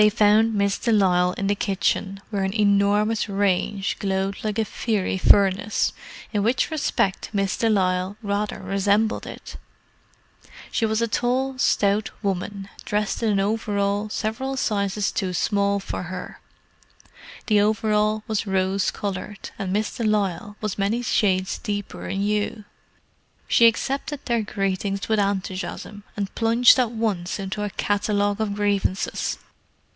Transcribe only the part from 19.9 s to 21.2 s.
de Lisle was many